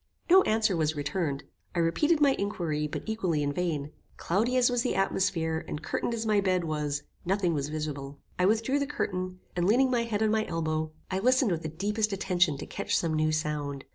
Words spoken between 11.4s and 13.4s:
with the deepest attention to catch some new